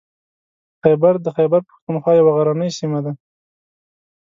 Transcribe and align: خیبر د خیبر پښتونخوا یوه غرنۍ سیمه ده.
خیبر 0.81 1.13
د 1.25 1.27
خیبر 1.37 1.61
پښتونخوا 1.69 2.11
یوه 2.19 2.31
غرنۍ 2.37 2.69
سیمه 2.79 2.99
ده. 3.05 3.11